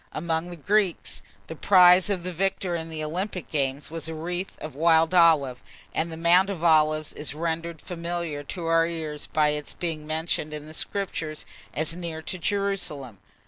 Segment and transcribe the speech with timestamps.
[0.13, 4.57] Among the Greeks, the prize of the victor in the Olympic games was a wreath
[4.57, 5.61] of wild olive;
[5.93, 10.55] and the "Mount of Olives" is rendered familiar to our ears by its being mentioned
[10.55, 11.45] in the Scriptures
[11.75, 13.19] as near to Jerusalem.